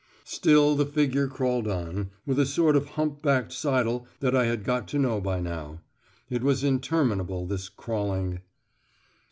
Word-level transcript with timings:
Still 0.25 0.75
the 0.75 0.87
figure 0.87 1.27
crawled 1.27 1.67
on, 1.67 2.09
with 2.25 2.39
a 2.39 2.45
sort 2.47 2.75
of 2.75 2.87
hump 2.97 3.21
backed 3.21 3.53
sidle 3.53 4.07
that 4.19 4.35
I 4.35 4.45
had 4.45 4.63
got 4.63 4.87
to 4.87 4.97
know 4.97 5.21
by 5.21 5.39
now. 5.39 5.81
It 6.27 6.41
was 6.41 6.63
interminable 6.63 7.45
this 7.45 7.69
crawling.... 7.69 8.39